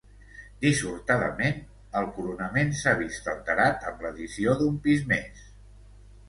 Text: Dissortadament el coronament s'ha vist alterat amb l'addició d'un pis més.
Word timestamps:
Dissortadament 0.65 1.59
el 2.01 2.07
coronament 2.15 2.73
s'ha 2.79 2.95
vist 3.03 3.29
alterat 3.35 3.87
amb 3.91 4.03
l'addició 4.07 4.57
d'un 4.63 4.81
pis 4.89 5.07
més. 5.15 5.47